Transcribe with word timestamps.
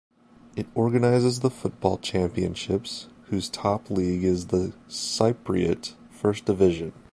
It 0.55 0.65
organizes 0.73 1.41
the 1.41 1.51
football 1.51 1.99
championships, 1.99 3.05
whose 3.25 3.49
top 3.51 3.91
league 3.91 4.23
is 4.23 4.47
the 4.47 4.73
Cypriot 4.89 5.93
First 6.09 6.45
Division. 6.45 6.93